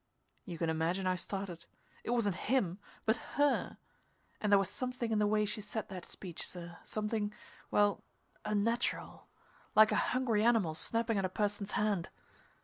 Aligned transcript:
_"You 0.45 0.57
can 0.57 0.71
imagine 0.71 1.05
I 1.05 1.13
started. 1.13 1.67
It 2.03 2.09
wasn't 2.09 2.35
him, 2.49 2.79
but 3.05 3.17
her. 3.37 3.77
And 4.39 4.51
there 4.51 4.57
was 4.57 4.67
something 4.67 5.11
in 5.11 5.19
the 5.19 5.27
way 5.27 5.45
she 5.45 5.61
said 5.61 5.89
that 5.89 6.05
speech, 6.05 6.47
sir 6.47 6.79
something 6.83 7.31
well 7.69 8.03
unnatural. 8.43 9.27
Like 9.75 9.91
a 9.91 9.95
hungry 10.09 10.43
animal 10.43 10.73
snapping 10.73 11.19
at 11.19 11.25
a 11.25 11.29
person's 11.29 11.73
hand. 11.73 12.09